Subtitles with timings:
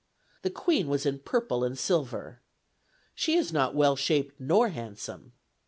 [0.41, 2.39] The Queen was in purple and silver.
[3.13, 5.33] She is not well shaped nor handsome.